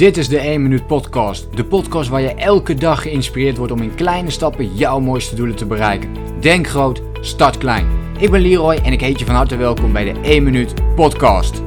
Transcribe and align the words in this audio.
Dit 0.00 0.16
is 0.16 0.28
de 0.28 0.38
1 0.38 0.62
Minuut 0.62 0.86
Podcast. 0.86 1.56
De 1.56 1.64
podcast 1.64 2.08
waar 2.08 2.20
je 2.20 2.34
elke 2.34 2.74
dag 2.74 3.02
geïnspireerd 3.02 3.56
wordt 3.56 3.72
om 3.72 3.82
in 3.82 3.94
kleine 3.94 4.30
stappen 4.30 4.74
jouw 4.74 5.00
mooiste 5.00 5.34
doelen 5.34 5.56
te 5.56 5.66
bereiken. 5.66 6.40
Denk 6.40 6.66
groot, 6.66 7.02
start 7.20 7.58
klein. 7.58 8.14
Ik 8.18 8.30
ben 8.30 8.40
Leroy 8.40 8.74
en 8.74 8.92
ik 8.92 9.00
heet 9.00 9.18
je 9.18 9.24
van 9.24 9.34
harte 9.34 9.56
welkom 9.56 9.92
bij 9.92 10.12
de 10.12 10.20
1 10.20 10.42
Minuut 10.42 10.94
Podcast. 10.94 11.62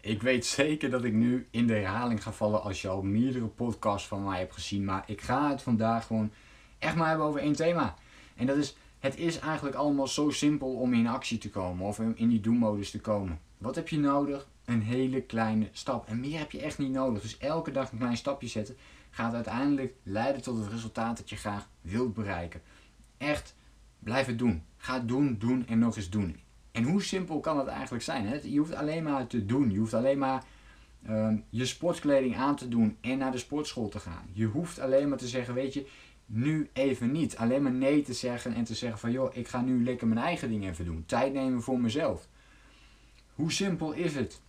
Ik 0.00 0.22
weet 0.22 0.46
zeker 0.46 0.90
dat 0.90 1.04
ik 1.04 1.12
nu 1.12 1.46
in 1.50 1.66
de 1.66 1.74
herhaling 1.74 2.22
ga 2.22 2.32
vallen 2.32 2.62
als 2.62 2.82
je 2.82 2.88
al 2.88 3.02
meerdere 3.02 3.46
podcasts 3.46 4.08
van 4.08 4.24
mij 4.24 4.38
hebt 4.38 4.54
gezien. 4.54 4.84
Maar 4.84 5.04
ik 5.06 5.20
ga 5.20 5.50
het 5.50 5.62
vandaag 5.62 6.06
gewoon 6.06 6.30
echt 6.78 6.96
maar 6.96 7.08
hebben 7.08 7.26
over 7.26 7.40
één 7.40 7.56
thema. 7.56 7.94
En 8.36 8.46
dat 8.46 8.56
is, 8.56 8.76
het 8.98 9.18
is 9.18 9.38
eigenlijk 9.38 9.76
allemaal 9.76 10.08
zo 10.08 10.30
simpel 10.30 10.74
om 10.74 10.92
in 10.92 11.06
actie 11.06 11.38
te 11.38 11.50
komen 11.50 11.86
of 11.86 11.98
in 11.98 12.28
die 12.28 12.40
doelmodus 12.40 12.90
te 12.90 13.00
komen. 13.00 13.40
Wat 13.58 13.74
heb 13.74 13.88
je 13.88 13.98
nodig? 13.98 14.50
Een 14.64 14.82
hele 14.82 15.22
kleine 15.22 15.68
stap. 15.72 16.08
En 16.08 16.20
meer 16.20 16.38
heb 16.38 16.50
je 16.50 16.60
echt 16.60 16.78
niet 16.78 16.90
nodig. 16.90 17.22
Dus 17.22 17.38
elke 17.38 17.70
dag 17.70 17.92
een 17.92 17.98
klein 17.98 18.16
stapje 18.16 18.48
zetten 18.48 18.76
gaat 19.10 19.34
uiteindelijk 19.34 19.94
leiden 20.02 20.42
tot 20.42 20.58
het 20.58 20.72
resultaat 20.72 21.16
dat 21.16 21.30
je 21.30 21.36
graag 21.36 21.68
wilt 21.80 22.14
bereiken. 22.14 22.62
Echt, 23.18 23.54
blijf 23.98 24.26
het 24.26 24.38
doen. 24.38 24.62
Ga 24.76 24.98
doen, 24.98 25.36
doen 25.38 25.66
en 25.66 25.78
nog 25.78 25.96
eens 25.96 26.10
doen. 26.10 26.40
En 26.72 26.84
hoe 26.84 27.02
simpel 27.02 27.40
kan 27.40 27.58
het 27.58 27.66
eigenlijk 27.66 28.04
zijn? 28.04 28.26
Hè? 28.26 28.38
Je 28.42 28.58
hoeft 28.58 28.74
alleen 28.74 29.02
maar 29.02 29.26
te 29.26 29.46
doen. 29.46 29.70
Je 29.70 29.78
hoeft 29.78 29.94
alleen 29.94 30.18
maar 30.18 30.44
uh, 31.08 31.32
je 31.50 31.66
sportkleding 31.66 32.36
aan 32.36 32.56
te 32.56 32.68
doen 32.68 32.96
en 33.00 33.18
naar 33.18 33.32
de 33.32 33.38
sportschool 33.38 33.88
te 33.88 33.98
gaan. 33.98 34.28
Je 34.32 34.46
hoeft 34.46 34.78
alleen 34.78 35.08
maar 35.08 35.18
te 35.18 35.28
zeggen, 35.28 35.54
weet 35.54 35.74
je, 35.74 35.86
nu 36.26 36.70
even 36.72 37.12
niet. 37.12 37.36
Alleen 37.36 37.62
maar 37.62 37.72
nee 37.72 38.02
te 38.02 38.12
zeggen 38.12 38.54
en 38.54 38.64
te 38.64 38.74
zeggen 38.74 38.98
van, 38.98 39.10
joh, 39.10 39.36
ik 39.36 39.48
ga 39.48 39.60
nu 39.60 39.84
lekker 39.84 40.06
mijn 40.06 40.24
eigen 40.24 40.48
dingen 40.48 40.70
even 40.70 40.84
doen. 40.84 41.04
Tijd 41.06 41.32
nemen 41.32 41.62
voor 41.62 41.80
mezelf. 41.80 42.28
Hoe 43.34 43.52
simpel 43.52 43.92
is 43.92 44.14
het 44.14 44.40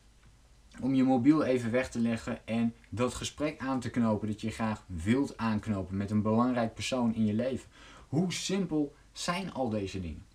om 0.81 0.93
je 0.93 1.03
mobiel 1.03 1.43
even 1.43 1.71
weg 1.71 1.89
te 1.89 1.99
leggen 1.99 2.47
en 2.47 2.75
dat 2.89 3.13
gesprek 3.13 3.59
aan 3.59 3.79
te 3.79 3.89
knopen 3.89 4.27
dat 4.27 4.41
je 4.41 4.51
graag 4.51 4.83
wilt 4.85 5.37
aanknopen 5.37 5.97
met 5.97 6.11
een 6.11 6.21
belangrijk 6.21 6.73
persoon 6.73 7.15
in 7.15 7.25
je 7.25 7.33
leven? 7.33 7.69
Hoe 8.07 8.33
simpel 8.33 8.95
zijn 9.11 9.53
al 9.53 9.69
deze 9.69 10.01
dingen? 10.01 10.25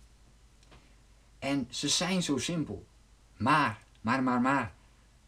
En 1.39 1.67
ze 1.69 1.87
zijn 1.87 2.23
zo 2.23 2.37
simpel. 2.37 2.85
Maar, 3.37 3.79
maar, 4.01 4.23
maar, 4.23 4.41
maar. 4.41 4.73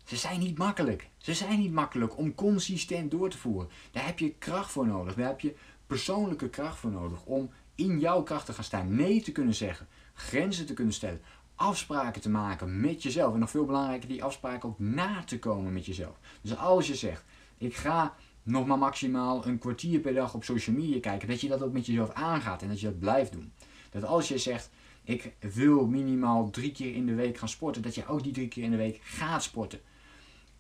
Ze 0.04 0.16
zijn 0.16 0.40
niet 0.40 0.58
makkelijk. 0.58 1.10
Ze 1.18 1.34
zijn 1.34 1.60
niet 1.60 1.72
makkelijk 1.72 2.18
om 2.18 2.36
consistent 2.36 3.12
door 3.12 3.30
te 3.30 3.38
voeren. 3.38 3.70
Daar 3.92 4.06
heb 4.06 4.20
je 4.20 4.34
kracht 4.34 4.72
voor 4.72 4.88
nodig. 4.88 5.16
Daar 5.16 5.28
heb 5.28 5.40
je 5.40 5.56
persoonlijke 5.88 6.50
kracht 6.50 6.78
voor 6.78 6.92
nodig 6.92 7.24
om 7.26 7.50
in 7.76 8.00
jouw 8.00 8.24
kracht 8.24 8.46
te 8.46 8.54
gaan 8.54 8.64
staan. 8.64 8.96
Nee 8.96 9.22
te 9.22 9.32
kunnen 9.32 9.56
zeggen. 9.56 9.88
Grenzen 10.14 10.66
te 10.66 10.74
kunnen 10.74 10.94
stellen 10.94 11.22
afspraken 11.62 12.22
te 12.22 12.30
maken 12.30 12.80
met 12.80 13.04
jezelf. 13.04 13.34
En 13.34 13.40
nog 13.40 13.50
veel 13.50 13.66
belangrijker, 13.66 14.10
die 14.10 14.24
afspraken 14.24 14.70
ook 14.70 14.80
na 14.80 15.24
te 15.24 15.40
komen 15.40 15.74
met 15.74 15.86
jezelf. 15.86 16.20
Dus 16.42 16.58
als 16.58 16.88
je 16.88 16.96
zegt, 16.96 17.24
ik 17.58 17.76
ga 17.76 18.16
nog 18.44 18.66
maar 18.66 18.78
maximaal 18.78 19.46
een 19.46 19.60
kwartier 19.60 20.00
per 20.00 20.14
dag 20.14 20.34
op 20.34 20.44
social 20.44 20.76
media 20.76 21.00
kijken, 21.00 21.28
dat 21.28 21.42
je 21.42 21.48
dat 21.48 21.64
ook 21.64 21.74
met 21.74 21.86
jezelf 21.86 22.12
aangaat 22.12 22.62
en 22.62 22.68
dat 22.68 22.80
je 22.80 22.86
dat 22.86 23.00
blijft 23.00 23.32
doen. 23.32 23.52
Dat 23.90 24.04
als 24.04 24.28
je 24.28 24.38
zegt, 24.38 24.70
ik 25.04 25.34
wil 25.40 25.86
minimaal 25.86 26.50
drie 26.50 26.72
keer 26.72 26.96
in 26.96 27.06
de 27.06 27.16
week 27.16 27.38
gaan 27.38 27.50
sporten, 27.50 27.82
dat 27.82 27.96
je 27.96 28.08
ook 28.08 28.24
die 28.24 28.34
drie 28.34 28.48
keer 28.48 28.64
in 28.64 28.72
de 28.72 28.78
week 28.78 29.00
gaat 29.04 29.44
sporten. 29.44 29.80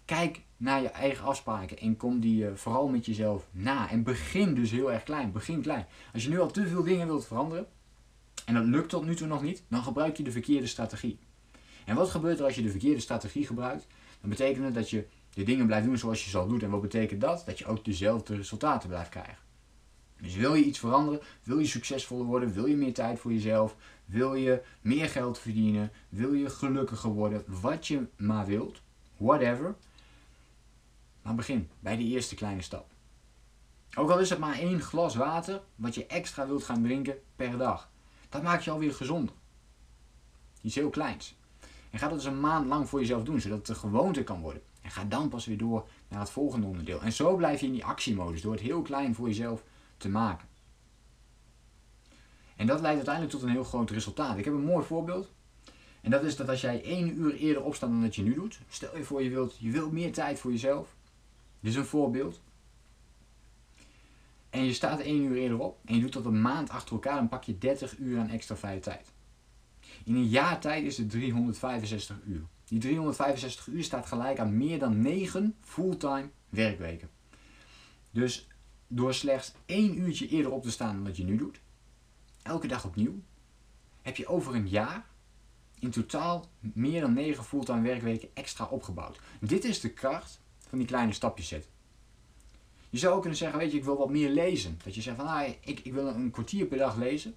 Kijk 0.06 0.42
naar 0.58 0.82
je 0.82 0.90
eigen 0.90 1.26
afspraken 1.26 1.78
en 1.78 1.98
kom 1.98 2.20
die 2.20 2.44
uh, 2.44 2.52
vooral 2.56 2.88
met 2.88 3.06
jezelf 3.06 3.48
na. 3.52 3.90
En 3.90 4.04
begin 4.04 4.54
dus 4.54 4.72
heel 4.72 4.92
erg 4.92 5.04
klein. 5.04 5.32
Begin 5.32 5.62
klein. 5.62 5.86
Als 6.14 6.24
je 6.24 6.30
nu 6.30 6.40
al 6.40 6.52
te 6.52 6.68
veel 6.68 6.84
dingen 6.84 7.08
wilt 7.08 7.26
veranderen, 7.26 7.68
en 8.52 8.58
dat 8.58 8.66
lukt 8.66 8.90
tot 8.90 9.06
nu 9.06 9.16
toe 9.16 9.28
nog 9.28 9.42
niet, 9.42 9.64
dan 9.68 9.84
gebruik 9.84 10.18
je 10.18 10.24
de 10.24 10.32
verkeerde 10.32 10.68
strategie. 10.68 11.20
En 11.86 11.96
wat 11.96 12.10
gebeurt 12.10 12.40
er 12.40 12.46
als 12.46 12.56
je 12.56 12.62
de 12.62 12.70
verkeerde 12.70 13.00
strategie 13.00 13.46
gebruikt? 13.46 13.88
Dan 14.22 14.30
betekent 14.30 14.66
het 14.66 14.74
dat 14.74 14.90
je 14.90 15.08
de 15.34 15.44
dingen 15.44 15.66
blijft 15.66 15.86
doen 15.86 15.98
zoals 15.98 16.24
je 16.24 16.30
zal 16.30 16.48
doen. 16.48 16.62
En 16.62 16.70
wat 16.70 16.82
betekent 16.82 17.22
dat? 17.22 17.44
Dat 17.46 17.60
je 17.60 17.66
ook 17.66 17.86
dezelfde 17.86 18.36
resultaten 18.36 18.90
blijft 18.90 19.10
krijgen. 19.10 19.38
Dus 20.22 20.36
wil 20.36 20.54
je 20.54 20.64
iets 20.64 20.80
veranderen, 20.80 21.22
wil 21.44 21.60
je 21.60 21.68
succesvoller 21.68 22.26
worden, 22.26 22.54
wil 22.54 22.66
je 22.66 22.76
meer 22.76 22.94
tijd 22.94 23.20
voor 23.20 23.34
jezelf, 23.34 23.76
wil 24.06 24.34
je 24.34 24.62
meer 24.82 25.10
geld 25.10 25.40
verdienen, 25.40 25.92
wil 26.10 26.34
je 26.34 26.50
gelukkiger 26.50 27.10
worden, 27.10 27.44
wat 27.48 27.88
je 27.88 28.08
maar 28.18 28.46
wilt, 28.46 28.82
whatever. 29.18 29.76
Maar 31.22 31.36
begin 31.36 31.70
bij 31.80 31.98
de 31.98 32.04
eerste 32.04 32.36
kleine 32.36 32.62
stap. 32.62 32.92
Ook 33.98 34.10
al 34.10 34.20
is 34.20 34.30
het 34.30 34.40
maar 34.40 34.60
één 34.60 34.82
glas 34.82 35.16
water 35.16 35.62
wat 35.76 35.96
je 35.96 36.06
extra 36.06 36.48
wilt 36.48 36.64
gaan 36.64 36.84
drinken 36.84 37.18
per 37.36 37.58
dag. 37.58 37.91
Dat 38.32 38.44
maakt 38.44 38.64
je 38.64 38.72
alweer 38.72 38.94
gezonder. 38.94 39.36
Iets 40.62 40.76
heel 40.76 40.90
kleins. 40.90 41.36
En 41.90 42.00
ga 42.00 42.08
dat 42.08 42.18
dus 42.18 42.28
een 42.28 42.40
maand 42.40 42.68
lang 42.68 42.90
voor 42.90 43.00
jezelf 43.00 43.24
doen, 43.24 43.42
zodat 43.42 43.58
het 43.58 43.70
een 43.70 43.76
gewoonte 43.76 44.24
kan 44.24 44.42
worden. 44.42 44.62
En 44.82 44.92
ga 44.92 45.04
dan 45.04 45.30
pas 45.30 45.46
weer 45.46 45.58
door 45.58 45.88
naar 46.08 46.20
het 46.20 46.30
volgende 46.30 46.68
onderdeel. 46.68 47.02
En 47.02 47.14
zo 47.14 47.36
blijf 47.36 47.60
je 47.60 47.66
in 47.66 47.72
die 47.72 47.86
actiemodus, 47.86 48.42
door 48.42 48.52
het 48.52 48.62
heel 48.62 48.82
klein 48.82 49.16
voor 49.16 49.28
jezelf 49.28 49.64
te 49.98 50.10
maken. 50.10 50.48
En 52.56 52.68
dat 52.68 52.82
leidt 52.82 52.96
uiteindelijk 52.96 53.34
tot 53.34 53.44
een 53.44 53.50
heel 53.50 53.64
groot 53.64 53.90
resultaat. 53.90 54.38
Ik 54.38 54.46
heb 54.46 54.54
een 54.54 54.66
mooi 54.66 54.86
voorbeeld. 54.86 55.32
En 56.02 56.12
dat 56.12 56.24
is 56.24 56.36
dat 56.36 56.50
als 56.50 56.62
jij 56.62 56.84
één 56.84 57.20
uur 57.20 57.36
eerder 57.36 57.64
opstaat 57.64 57.90
dan 57.90 58.02
dat 58.02 58.16
je 58.16 58.22
nu 58.22 58.34
doet. 58.34 58.60
Stel 58.70 58.98
je 58.98 59.04
voor 59.04 59.24
je 59.24 59.30
wilt, 59.30 59.58
je 59.60 59.72
wilt 59.72 59.92
meer 59.92 60.14
tijd 60.14 60.40
voor 60.40 60.52
jezelf. 60.52 60.96
Dit 61.60 61.72
is 61.72 61.78
een 61.78 61.86
voorbeeld. 61.86 62.42
En 64.52 64.64
je 64.64 64.74
staat 64.74 65.00
één 65.00 65.24
uur 65.24 65.38
eerder 65.38 65.60
op 65.60 65.80
en 65.86 65.96
je 65.96 66.02
doet 66.02 66.14
dat 66.14 66.26
een 66.26 66.42
maand 66.42 66.70
achter 66.70 66.94
elkaar, 66.94 67.16
dan 67.16 67.30
pak 67.30 67.44
je 67.44 67.58
30 67.58 67.98
uur 67.98 68.20
aan 68.20 68.30
extra 68.30 68.56
vrije 68.56 68.80
tijd. 68.80 69.12
In 70.04 70.16
een 70.16 70.28
jaar 70.28 70.60
tijd 70.60 70.84
is 70.84 70.98
het 70.98 71.10
365 71.10 72.20
uur. 72.26 72.44
Die 72.66 72.80
365 72.80 73.68
uur 73.68 73.84
staat 73.84 74.06
gelijk 74.06 74.40
aan 74.40 74.58
meer 74.58 74.80
dan 74.80 75.02
9 75.02 75.56
fulltime 75.62 76.30
werkweken. 76.50 77.10
Dus 78.12 78.48
door 78.88 79.14
slechts 79.14 79.54
één 79.66 80.00
uurtje 80.00 80.28
eerder 80.28 80.52
op 80.52 80.64
te 80.64 80.72
staan 80.72 80.96
dan 80.96 81.04
wat 81.04 81.18
je 81.18 81.24
nu 81.24 81.38
doet, 81.38 81.62
elke 82.42 82.68
dag 82.68 82.86
opnieuw, 82.86 83.22
heb 84.02 84.18
je 84.18 84.28
over 84.28 84.56
een 84.56 84.70
jaar 84.70 85.06
in 85.80 85.90
totaal 85.90 86.50
meer 86.60 87.02
dan 87.02 87.14
9 87.14 87.44
fulltime 87.44 87.82
werkweken 87.82 88.30
extra 88.34 88.66
opgebouwd. 88.66 89.20
Dit 89.40 89.64
is 89.64 89.80
de 89.80 89.90
kracht 89.90 90.42
van 90.68 90.78
die 90.78 90.88
kleine 90.88 91.14
stapjes 91.14 91.48
zetten. 91.48 91.71
Je 92.92 92.98
zou 92.98 93.14
ook 93.14 93.22
kunnen 93.22 93.38
zeggen, 93.38 93.60
weet 93.60 93.72
je, 93.72 93.78
ik 93.78 93.84
wil 93.84 93.98
wat 93.98 94.10
meer 94.10 94.30
lezen. 94.30 94.80
Dat 94.84 94.96
je 94.96 95.02
zegt 95.02 95.16
van, 95.16 95.28
ah, 95.28 95.48
ik, 95.62 95.80
ik 95.80 95.94
wil 95.94 96.08
een 96.08 96.32
kwartier 96.32 96.66
per 96.66 96.78
dag 96.78 96.96
lezen. 96.98 97.36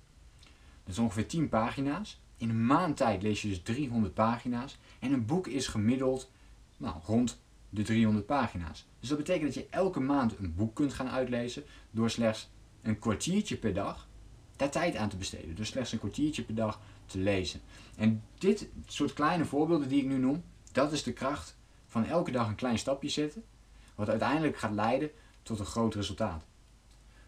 Dat 0.84 0.92
is 0.92 0.98
ongeveer 0.98 1.26
10 1.26 1.48
pagina's. 1.48 2.20
In 2.37 2.48
een 2.48 2.66
maand 2.66 2.97
tijd 2.97 3.22
lees 3.22 3.42
je 3.42 3.48
dus 3.48 3.62
300 3.62 4.14
pagina's. 4.14 4.78
En 5.00 5.12
een 5.12 5.26
boek 5.26 5.47
is 5.47 5.66
gemiddeld 5.66 6.31
nou, 6.76 6.97
rond 7.04 7.41
de 7.70 7.82
300 7.82 8.26
pagina's. 8.26 8.87
Dus 9.00 9.09
dat 9.09 9.19
betekent 9.19 9.44
dat 9.44 9.54
je 9.54 9.66
elke 9.70 10.00
maand 10.00 10.38
een 10.38 10.54
boek 10.54 10.75
kunt 10.75 10.93
gaan 10.93 11.09
uitlezen 11.09 11.64
door 11.91 12.10
slechts 12.10 12.50
een 12.82 12.98
kwartiertje 12.98 13.56
per 13.56 13.75
dag 13.75 14.09
daar 14.56 14.70
tijd 14.70 14.97
aan 14.97 15.09
te 15.09 15.16
besteden. 15.16 15.54
Dus 15.54 15.69
slechts 15.69 15.93
een 15.93 15.98
kwartiertje 15.98 16.43
per 16.43 16.54
dag 16.54 16.81
te 17.06 17.19
lezen. 17.19 17.60
En 17.97 18.22
dit 18.38 18.69
soort 18.87 19.12
kleine 19.12 19.44
voorbeelden 19.44 19.88
die 19.88 20.03
ik 20.03 20.09
nu 20.09 20.16
noem, 20.16 20.44
dat 20.72 20.93
is 20.93 21.03
de 21.03 21.12
kracht 21.12 21.56
van 21.87 22.04
elke 22.04 22.31
dag 22.31 22.48
een 22.48 22.54
klein 22.54 22.78
stapje 22.78 23.09
zetten. 23.09 23.44
Wat 23.94 24.09
uiteindelijk 24.09 24.56
gaat 24.56 24.72
leiden 24.72 25.10
tot 25.44 25.59
een 25.59 25.66
groot 25.66 25.94
resultaat. 25.94 26.44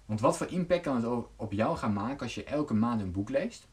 Want 0.06 0.20
wat 0.20 0.36
voor 0.36 0.46
impact 0.46 0.82
kan 0.82 0.96
het 0.96 1.24
op 1.36 1.52
jou 1.52 1.76
gaan 1.76 1.92
maken 1.92 2.22
als 2.22 2.34
je 2.34 2.44
elke 2.44 2.74
maand 2.74 3.00
een 3.00 3.12
boek 3.12 3.28
leest? 3.28 3.68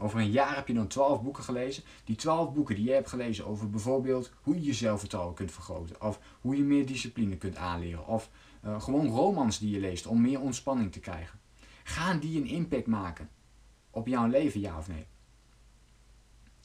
Over 0.00 0.20
een 0.20 0.30
jaar 0.30 0.54
heb 0.54 0.68
je 0.68 0.74
dan 0.74 0.86
12 0.86 1.22
boeken 1.22 1.44
gelezen. 1.44 1.82
Die 2.04 2.16
12 2.16 2.52
boeken 2.52 2.74
die 2.74 2.84
je 2.84 2.92
hebt 2.92 3.08
gelezen 3.08 3.46
over 3.46 3.70
bijvoorbeeld 3.70 4.32
hoe 4.42 4.54
je 4.54 4.64
je 4.64 4.72
zelfvertrouwen 4.72 5.34
kunt 5.34 5.52
vergroten. 5.52 6.02
Of 6.02 6.20
hoe 6.40 6.56
je 6.56 6.62
meer 6.62 6.86
discipline 6.86 7.36
kunt 7.36 7.56
aanleren. 7.56 8.06
Of 8.06 8.30
uh, 8.64 8.80
gewoon 8.80 9.06
romans 9.06 9.58
die 9.58 9.70
je 9.70 9.80
leest 9.80 10.06
om 10.06 10.20
meer 10.20 10.40
ontspanning 10.40 10.92
te 10.92 11.00
krijgen. 11.00 11.38
Gaan 11.84 12.18
die 12.18 12.40
een 12.40 12.46
impact 12.46 12.86
maken 12.86 13.28
op 13.90 14.06
jouw 14.06 14.26
leven, 14.26 14.60
ja 14.60 14.78
of 14.78 14.88
nee? 14.88 15.06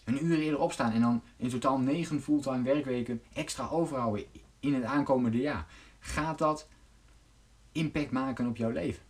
Een 0.04 0.26
uur 0.26 0.40
eerder 0.40 0.60
opstaan 0.60 0.92
en 0.92 1.02
dan 1.02 1.24
in 1.38 1.50
totaal 1.50 1.78
9 1.78 2.22
fulltime 2.22 2.64
werkweken 2.64 3.22
extra 3.34 3.68
overhouden 3.68 4.26
in 4.60 4.74
het 4.74 4.84
aankomende 4.84 5.38
jaar. 5.38 5.68
Gaat 6.00 6.38
dat 6.38 6.68
impact 7.74 8.12
maken 8.12 8.48
op 8.48 8.58
jouw 8.58 8.70
leven. 8.70 9.04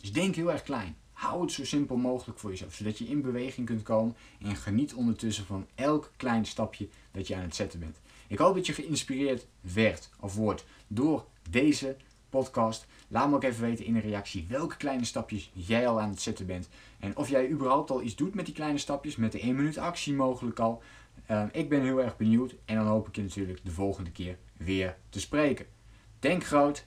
Dus 0.00 0.12
denk 0.12 0.34
heel 0.34 0.52
erg 0.52 0.62
klein. 0.62 0.96
Hou 1.12 1.40
het 1.42 1.52
zo 1.52 1.64
simpel 1.64 1.96
mogelijk 1.96 2.38
voor 2.38 2.50
jezelf, 2.50 2.74
zodat 2.74 2.98
je 2.98 3.04
in 3.04 3.22
beweging 3.22 3.66
kunt 3.66 3.82
komen 3.82 4.16
en 4.40 4.56
geniet 4.56 4.94
ondertussen 4.94 5.46
van 5.46 5.66
elk 5.74 6.12
klein 6.16 6.46
stapje 6.46 6.88
dat 7.10 7.26
je 7.26 7.34
aan 7.34 7.42
het 7.42 7.54
zetten 7.54 7.80
bent. 7.80 8.00
Ik 8.28 8.38
hoop 8.38 8.54
dat 8.54 8.66
je 8.66 8.72
geïnspireerd 8.72 9.46
werd 9.60 10.10
of 10.20 10.34
wordt 10.34 10.64
door 10.86 11.26
deze 11.50 11.96
podcast. 12.30 12.86
Laat 13.08 13.28
me 13.28 13.34
ook 13.34 13.44
even 13.44 13.62
weten 13.62 13.84
in 13.84 13.94
een 13.94 14.00
reactie 14.00 14.46
welke 14.48 14.76
kleine 14.76 15.04
stapjes 15.04 15.50
jij 15.52 15.88
al 15.88 16.00
aan 16.00 16.10
het 16.10 16.20
zetten 16.20 16.46
bent. 16.46 16.68
En 16.98 17.16
of 17.16 17.28
jij 17.28 17.50
überhaupt 17.50 17.90
al 17.90 18.02
iets 18.02 18.16
doet 18.16 18.34
met 18.34 18.44
die 18.44 18.54
kleine 18.54 18.78
stapjes, 18.78 19.16
met 19.16 19.32
de 19.32 19.40
1 19.40 19.54
minuut 19.54 19.78
actie 19.78 20.14
mogelijk 20.14 20.58
al. 20.58 20.82
Uh, 21.30 21.44
ik 21.52 21.68
ben 21.68 21.82
heel 21.82 22.02
erg 22.02 22.16
benieuwd 22.16 22.54
en 22.64 22.76
dan 22.76 22.86
hoop 22.86 23.08
ik 23.08 23.16
je 23.16 23.22
natuurlijk 23.22 23.60
de 23.64 23.70
volgende 23.70 24.10
keer 24.10 24.38
weer 24.56 24.96
te 25.08 25.20
spreken. 25.20 25.66
Denk 26.18 26.44
groot 26.44 26.86